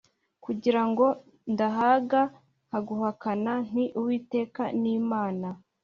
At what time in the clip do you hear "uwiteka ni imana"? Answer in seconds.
3.99-5.47